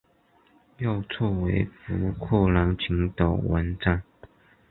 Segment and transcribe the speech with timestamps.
[0.79, 4.01] 右侧为福克兰群岛纹章。